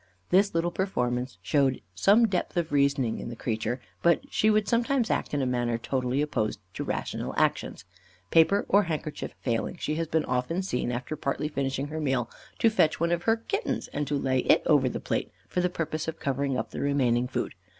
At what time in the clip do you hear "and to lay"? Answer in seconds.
13.89-14.39